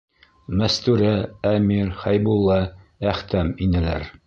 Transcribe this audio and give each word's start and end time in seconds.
Мәстүрә, 0.61 1.11
Әмир, 1.51 1.93
Хәйбулла, 2.01 2.59
Әхтәм 3.13 3.55
инәләр. 3.67 4.13